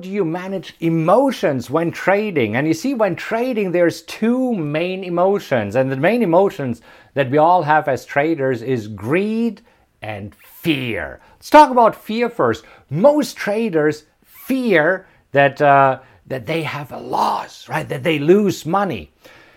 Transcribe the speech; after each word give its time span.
you 0.00 0.24
manage 0.24 0.74
emotions 0.80 1.70
when 1.70 1.90
trading. 1.90 2.56
And 2.56 2.66
you 2.66 2.74
see, 2.74 2.94
when 2.94 3.16
trading, 3.16 3.72
there's 3.72 4.02
two 4.02 4.54
main 4.54 5.04
emotions. 5.04 5.76
And 5.76 5.90
the 5.90 5.96
main 5.96 6.22
emotions 6.22 6.82
that 7.14 7.30
we 7.30 7.38
all 7.38 7.62
have 7.62 7.88
as 7.88 8.04
traders 8.04 8.62
is 8.62 8.88
greed 8.88 9.60
and 10.00 10.34
fear. 10.34 11.20
Let's 11.34 11.50
talk 11.50 11.70
about 11.70 11.94
fear 11.94 12.28
first. 12.28 12.64
Most 12.90 13.36
traders 13.36 14.04
fear 14.24 15.06
that, 15.32 15.60
uh, 15.60 16.00
that 16.26 16.46
they 16.46 16.62
have 16.62 16.92
a 16.92 16.98
loss, 16.98 17.68
right? 17.68 17.88
That 17.88 18.02
they 18.02 18.18
lose 18.18 18.66
money. 18.66 19.12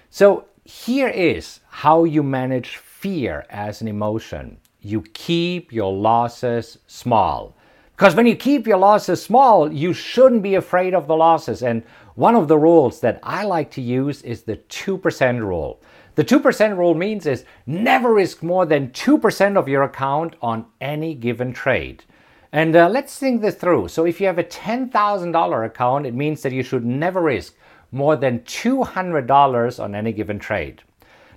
So 0.09 0.45
here 0.63 1.09
is 1.09 1.59
how 1.69 2.03
you 2.03 2.23
manage 2.23 2.77
fear 2.77 3.45
as 3.49 3.81
an 3.81 3.87
emotion. 3.87 4.57
You 4.81 5.01
keep 5.13 5.71
your 5.71 5.93
losses 5.93 6.77
small. 6.87 7.55
Because 7.95 8.13
when 8.13 8.27
you 8.27 8.35
keep 8.35 8.67
your 8.67 8.77
losses 8.77 9.23
small, 9.23 9.71
you 9.71 9.93
shouldn't 9.93 10.41
be 10.41 10.55
afraid 10.55 10.93
of 10.93 11.07
the 11.07 11.15
losses. 11.15 11.63
And 11.63 11.81
one 12.15 12.35
of 12.35 12.49
the 12.49 12.57
rules 12.57 12.99
that 12.99 13.19
I 13.23 13.45
like 13.45 13.71
to 13.71 13.81
use 13.81 14.21
is 14.23 14.43
the 14.43 14.57
2% 14.57 15.39
rule. 15.39 15.81
The 16.15 16.25
2% 16.25 16.77
rule 16.77 16.93
means 16.93 17.25
is 17.25 17.45
never 17.65 18.13
risk 18.13 18.43
more 18.43 18.65
than 18.65 18.89
2% 18.89 19.57
of 19.57 19.69
your 19.69 19.83
account 19.83 20.35
on 20.41 20.65
any 20.81 21.13
given 21.13 21.53
trade. 21.53 22.03
And 22.51 22.75
uh, 22.75 22.89
let's 22.89 23.17
think 23.17 23.41
this 23.41 23.55
through. 23.55 23.87
So 23.87 24.05
if 24.05 24.19
you 24.19 24.27
have 24.27 24.39
a 24.39 24.43
$10,000 24.43 25.65
account, 25.65 26.05
it 26.05 26.13
means 26.13 26.41
that 26.41 26.53
you 26.53 26.63
should 26.63 26.85
never 26.85 27.21
risk 27.21 27.55
more 27.91 28.17
than 28.17 28.39
$200 28.39 29.83
on 29.83 29.95
any 29.95 30.11
given 30.11 30.39
trade. 30.39 30.81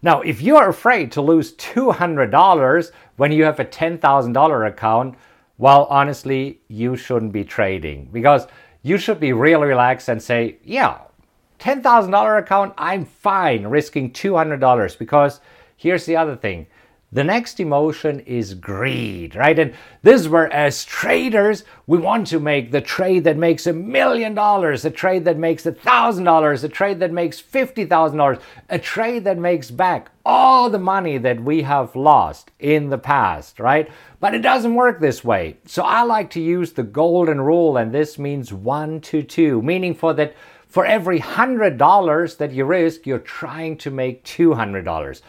Now, 0.03 0.23
if 0.23 0.41
you 0.41 0.57
are 0.57 0.69
afraid 0.69 1.11
to 1.13 1.23
lose 1.23 1.55
$200 1.55 2.93
when 3.17 3.33
you 3.33 3.45
have 3.45 3.59
a 3.61 3.65
$10,000 3.65 4.69
account, 4.69 5.17
well, 5.59 5.87
honestly, 5.91 6.61
you 6.69 6.97
shouldn't 6.97 7.33
be 7.33 7.45
trading 7.45 8.09
because 8.13 8.47
you 8.83 8.97
should 8.97 9.21
be 9.21 9.33
really 9.33 9.67
relaxed 9.67 10.09
and 10.09 10.23
say, 10.23 10.57
yeah, 10.65 10.99
$10,000 11.59 12.39
account, 12.39 12.73
I'm 12.79 13.05
fine 13.05 13.67
risking 13.67 14.13
$200 14.13 14.99
because 14.99 15.41
here's 15.77 16.07
the 16.07 16.17
other 16.17 16.37
thing 16.37 16.69
the 17.11 17.25
next 17.25 17.59
emotion 17.59 18.21
is 18.21 18.53
greed, 18.53 19.35
right? 19.35 19.59
And 19.59 19.73
this 20.03 20.21
is 20.21 20.29
where, 20.29 20.53
as 20.53 20.85
traders, 20.85 21.65
we 21.87 21.97
want 21.97 22.27
to 22.27 22.39
make 22.39 22.71
the 22.71 22.83
trade 22.83 23.25
that 23.25 23.39
makes 23.39 23.67
a 23.67 23.73
million 23.73 24.35
dollars, 24.35 24.85
a 24.85 24.91
trade 24.91 25.25
that 25.25 25.39
makes 25.39 25.65
a 25.65 25.73
thousand 25.73 26.25
dollars, 26.25 26.65
a 26.65 26.69
trade 26.69 27.01
that 27.01 27.11
makes 27.11 27.41
fifty 27.41 27.87
thousand 27.87 28.19
dollars, 28.19 28.39
a 28.69 28.79
trade 28.79 29.25
that 29.25 29.39
makes 29.39 29.71
back 29.71 30.11
all 30.27 30.69
the 30.69 30.79
money 30.79 31.17
that 31.17 31.43
we 31.43 31.63
have 31.63 31.97
lost 31.97 32.51
in 32.59 32.91
the 32.91 32.99
past, 32.99 33.59
right? 33.59 33.91
But 34.21 34.35
it 34.35 34.43
doesn't 34.43 34.75
work 34.75 35.01
this 35.01 35.25
way. 35.25 35.57
So 35.65 35.85
I 35.85 36.03
like 36.03 36.29
to 36.31 36.43
use 36.43 36.73
the 36.73 36.83
golden 36.83 37.41
rule, 37.41 37.79
and 37.79 37.91
this 37.91 38.19
means 38.19 38.53
one 38.53 39.01
to 39.03 39.23
two, 39.23 39.63
meaning 39.63 39.95
for 39.95 40.13
that 40.13 40.35
for 40.67 40.85
every 40.85 41.21
hundred 41.21 41.79
dollars 41.79 42.37
that 42.37 42.53
you 42.53 42.67
risk, 42.67 43.07
you're 43.07 43.19
trying 43.19 43.79
to 43.79 43.91
make 43.91 44.25
two 44.25 44.53
hundred 44.53 44.85
dollars. 44.85 45.23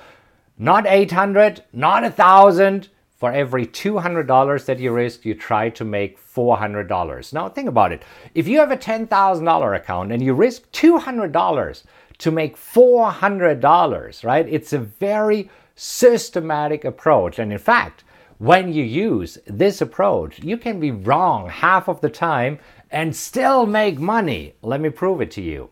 Not 0.62 0.86
800, 0.86 1.64
not 1.72 2.04
a 2.04 2.12
thousand. 2.12 2.90
For 3.16 3.34
every 3.34 3.66
$200 3.66 4.66
that 4.66 4.80
you 4.80 4.94
risk, 4.94 5.26
you 5.26 5.36
try 5.36 5.70
to 5.72 5.84
make 5.84 6.18
$400. 6.18 7.34
Now 7.34 7.50
think 7.50 7.68
about 7.68 7.92
it. 7.92 8.04
If 8.34 8.48
you 8.48 8.60
have 8.60 8.72
a 8.72 8.78
$10,000 8.78 9.76
account 9.76 10.12
and 10.14 10.22
you 10.22 10.34
risk 10.34 10.72
$200 10.72 11.84
to 12.20 12.32
make 12.32 12.56
$400, 12.56 14.24
right? 14.24 14.48
It's 14.48 14.72
a 14.72 14.80
very 14.80 15.50
systematic 15.76 16.86
approach. 16.86 17.40
And 17.40 17.52
in 17.52 17.60
fact, 17.60 18.06
when 18.38 18.72
you 18.72 18.86
use 18.86 19.38
this 19.48 19.82
approach, 19.82 20.42
you 20.42 20.58
can 20.58 20.80
be 20.80 20.92
wrong 20.92 21.50
half 21.50 21.90
of 21.90 22.00
the 22.00 22.10
time 22.10 22.58
and 22.90 23.14
still 23.14 23.66
make 23.66 24.00
money. 24.00 24.54
Let 24.62 24.80
me 24.80 24.90
prove 24.90 25.20
it 25.20 25.32
to 25.32 25.42
you. 25.42 25.70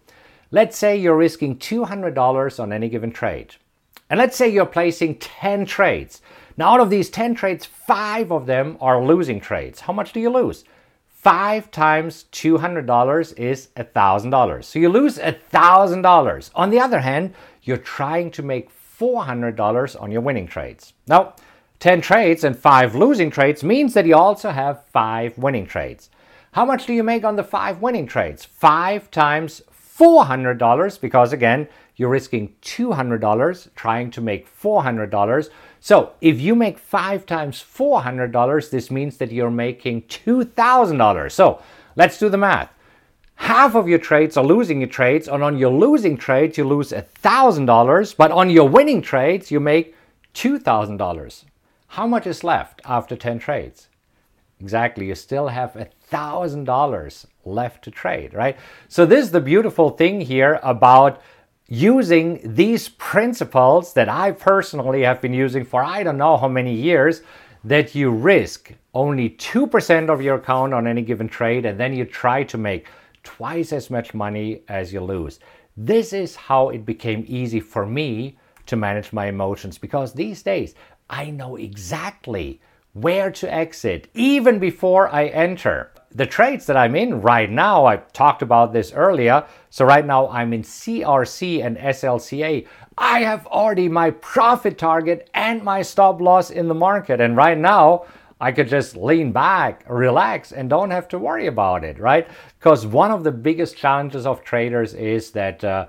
Let's 0.51 0.77
say 0.77 0.97
you're 0.97 1.15
risking 1.15 1.57
$200 1.57 2.59
on 2.59 2.73
any 2.73 2.89
given 2.89 3.11
trade. 3.11 3.55
And 4.09 4.17
let's 4.17 4.37
say 4.37 4.47
you're 4.47 4.65
placing 4.65 5.15
10 5.15 5.65
trades. 5.65 6.21
Now, 6.55 6.73
out 6.73 6.79
of 6.79 6.89
these 6.89 7.09
10 7.09 7.35
trades, 7.35 7.65
five 7.65 8.31
of 8.31 8.45
them 8.45 8.77
are 8.81 9.03
losing 9.03 9.39
trades. 9.39 9.81
How 9.81 9.93
much 9.93 10.13
do 10.13 10.19
you 10.19 10.29
lose? 10.29 10.63
Five 11.07 11.71
times 11.71 12.25
$200 12.31 13.37
is 13.37 13.67
$1,000. 13.75 14.63
So 14.63 14.79
you 14.79 14.89
lose 14.89 15.17
$1,000. 15.17 16.51
On 16.55 16.69
the 16.69 16.79
other 16.79 16.99
hand, 17.01 17.33
you're 17.63 17.77
trying 17.77 18.31
to 18.31 18.43
make 18.43 18.69
$400 18.99 20.01
on 20.01 20.11
your 20.11 20.21
winning 20.21 20.47
trades. 20.47 20.93
Now, 21.07 21.35
10 21.79 22.01
trades 22.01 22.43
and 22.43 22.57
5 22.57 22.95
losing 22.95 23.29
trades 23.29 23.63
means 23.63 23.93
that 23.93 24.05
you 24.05 24.15
also 24.15 24.49
have 24.49 24.85
5 24.85 25.37
winning 25.37 25.67
trades. 25.67 26.09
How 26.53 26.65
much 26.65 26.87
do 26.87 26.93
you 26.93 27.03
make 27.03 27.23
on 27.23 27.35
the 27.35 27.43
5 27.43 27.81
winning 27.81 28.07
trades? 28.07 28.45
5 28.45 29.11
times 29.11 29.61
$400 29.97 31.01
because 31.01 31.33
again, 31.33 31.67
you're 31.97 32.09
risking 32.09 32.55
$200 32.61 33.69
trying 33.75 34.11
to 34.11 34.21
make 34.21 34.47
$400. 34.61 35.49
So 35.79 36.13
if 36.21 36.39
you 36.39 36.55
make 36.55 36.77
five 36.77 37.25
times 37.25 37.63
$400, 37.63 38.69
this 38.69 38.89
means 38.89 39.17
that 39.17 39.31
you're 39.31 39.51
making 39.51 40.03
$2,000. 40.03 41.31
So 41.31 41.61
let's 41.95 42.19
do 42.19 42.29
the 42.29 42.37
math. 42.37 42.71
Half 43.35 43.75
of 43.75 43.87
your 43.87 43.99
trades 43.99 44.37
are 44.37 44.43
losing 44.43 44.79
your 44.79 44.89
trades, 44.89 45.27
and 45.27 45.43
on 45.43 45.57
your 45.57 45.71
losing 45.71 46.17
trades, 46.17 46.57
you 46.57 46.63
lose 46.63 46.91
$1,000, 46.91 48.17
but 48.17 48.31
on 48.31 48.49
your 48.49 48.67
winning 48.67 49.01
trades, 49.01 49.51
you 49.51 49.59
make 49.59 49.95
$2,000. 50.33 51.43
How 51.89 52.07
much 52.07 52.25
is 52.25 52.43
left 52.43 52.81
after 52.83 53.15
10 53.15 53.37
trades? 53.37 53.89
Exactly, 54.59 55.05
you 55.05 55.13
still 55.13 55.49
have 55.49 55.73
$1,000 55.73 57.25
left 57.45 57.83
to 57.83 57.91
trade, 57.91 58.33
right? 58.33 58.57
So, 58.87 59.05
this 59.05 59.25
is 59.25 59.31
the 59.31 59.39
beautiful 59.39 59.91
thing 59.91 60.21
here 60.21 60.59
about 60.63 61.21
using 61.67 62.39
these 62.43 62.89
principles 62.89 63.93
that 63.93 64.07
I 64.07 64.31
personally 64.31 65.03
have 65.03 65.21
been 65.21 65.33
using 65.33 65.65
for 65.65 65.83
I 65.83 66.03
don't 66.03 66.17
know 66.17 66.37
how 66.37 66.47
many 66.47 66.73
years 66.73 67.21
that 67.63 67.93
you 67.93 68.09
risk 68.09 68.71
only 68.93 69.31
2% 69.31 70.09
of 70.09 70.21
your 70.21 70.35
account 70.35 70.73
on 70.73 70.87
any 70.87 71.01
given 71.01 71.27
trade 71.27 71.65
and 71.65 71.79
then 71.79 71.93
you 71.93 72.05
try 72.05 72.43
to 72.43 72.57
make 72.57 72.87
twice 73.23 73.73
as 73.73 73.89
much 73.89 74.13
money 74.13 74.61
as 74.69 74.93
you 74.93 75.01
lose. 75.01 75.39
This 75.75 76.13
is 76.13 76.35
how 76.35 76.69
it 76.69 76.85
became 76.85 77.25
easy 77.27 77.59
for 77.59 77.85
me 77.85 78.37
to 78.67 78.75
manage 78.75 79.11
my 79.11 79.27
emotions 79.27 79.77
because 79.77 80.13
these 80.13 80.41
days 80.43 80.75
I 81.09 81.29
know 81.29 81.57
exactly 81.57 82.61
where 83.01 83.31
to 83.31 83.53
exit 83.53 84.09
even 84.13 84.59
before 84.59 85.07
I 85.09 85.25
enter 85.25 85.91
the 86.17 86.25
trades 86.25 86.65
that 86.65 86.77
I'm 86.77 86.95
in 86.95 87.21
right 87.21 87.49
now, 87.49 87.85
I 87.85 87.97
talked 87.97 88.41
about 88.41 88.73
this 88.73 88.91
earlier. 88.91 89.45
So 89.69 89.85
right 89.85 90.05
now 90.05 90.29
I'm 90.29 90.51
in 90.51 90.63
CRC 90.63 91.63
and 91.63 91.77
SLCA. 91.77 92.65
I 92.97 93.19
have 93.19 93.45
already 93.47 93.87
my 93.87 94.11
profit 94.11 94.77
target 94.77 95.29
and 95.35 95.61
my 95.63 95.83
stop 95.83 96.19
loss 96.19 96.49
in 96.49 96.67
the 96.67 96.73
market. 96.73 97.21
And 97.21 97.35
right 97.35 97.57
now 97.57 98.05
I 98.39 98.51
could 98.51 98.67
just 98.67 98.95
lean 98.95 99.31
back, 99.31 99.83
relax, 99.87 100.51
and 100.51 100.69
don't 100.69 100.91
have 100.91 101.07
to 101.09 101.19
worry 101.19 101.47
about 101.47 101.83
it, 101.83 101.99
right? 101.99 102.27
Because 102.57 102.85
one 102.85 103.11
of 103.11 103.23
the 103.23 103.31
biggest 103.31 103.77
challenges 103.77 104.25
of 104.25 104.43
traders 104.43 104.93
is 104.93 105.31
that, 105.31 105.63
uh, 105.63 105.87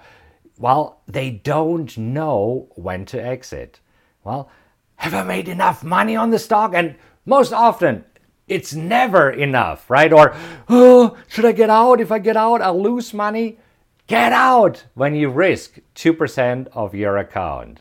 well, 0.58 1.00
they 1.06 1.30
don't 1.30 1.96
know 1.96 2.69
when 2.75 3.04
to 3.06 3.22
exit. 3.22 3.80
Well, 4.25 4.50
have 4.98 5.14
I 5.14 5.22
made 5.22 5.48
enough 5.48 5.82
money 5.82 6.16
on 6.16 6.31
the 6.31 6.38
stock? 6.38 6.75
And 6.75 6.97
most 7.25 7.53
often, 7.53 8.04
it's 8.47 8.75
never 8.75 9.31
enough, 9.31 9.88
right? 9.88 10.12
Or, 10.12 10.34
oh, 10.69 11.16
should 11.28 11.44
I 11.44 11.53
get 11.53 11.70
out? 11.70 12.00
If 12.00 12.10
I 12.12 12.19
get 12.19 12.36
out, 12.36 12.60
I'll 12.60 12.82
lose 12.82 13.14
money. 13.14 13.58
Get 14.06 14.32
out 14.32 14.84
when 14.94 15.14
you 15.14 15.28
risk 15.28 15.78
2% 15.94 16.69
of 16.72 16.94
your 16.94 17.16
account. 17.16 17.81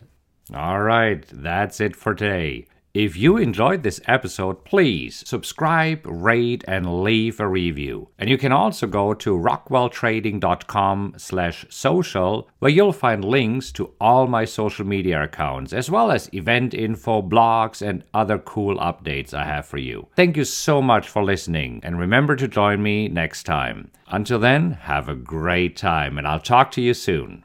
All 0.53 0.81
right, 0.81 1.25
that's 1.31 1.81
it 1.81 1.95
for 1.95 2.13
today. 2.13 2.67
If 2.97 3.15
you 3.15 3.37
enjoyed 3.37 3.83
this 3.83 4.01
episode, 4.07 4.65
please 4.65 5.23
subscribe, 5.23 6.01
rate, 6.03 6.63
and 6.67 7.03
leave 7.03 7.39
a 7.39 7.47
review. 7.47 8.09
And 8.17 8.27
you 8.27 8.39
can 8.39 8.51
also 8.51 8.87
go 8.87 9.13
to 9.13 9.37
rockwelltrading.com 9.37 11.13
slash 11.17 11.67
social, 11.69 12.49
where 12.57 12.71
you'll 12.71 12.91
find 12.91 13.23
links 13.23 13.71
to 13.73 13.93
all 14.01 14.25
my 14.25 14.45
social 14.45 14.83
media 14.83 15.21
accounts, 15.21 15.73
as 15.73 15.91
well 15.91 16.09
as 16.09 16.33
event 16.33 16.73
info, 16.73 17.21
blogs, 17.21 17.87
and 17.87 18.03
other 18.15 18.39
cool 18.39 18.77
updates 18.77 19.31
I 19.31 19.43
have 19.43 19.67
for 19.67 19.77
you. 19.77 20.07
Thank 20.15 20.35
you 20.35 20.43
so 20.43 20.81
much 20.81 21.07
for 21.07 21.23
listening, 21.23 21.81
and 21.83 21.99
remember 21.99 22.35
to 22.35 22.47
join 22.47 22.81
me 22.81 23.09
next 23.09 23.43
time. 23.43 23.91
Until 24.07 24.39
then, 24.39 24.71
have 24.71 25.07
a 25.07 25.13
great 25.13 25.77
time, 25.77 26.17
and 26.17 26.27
I'll 26.27 26.39
talk 26.39 26.71
to 26.71 26.81
you 26.81 26.95
soon. 26.95 27.43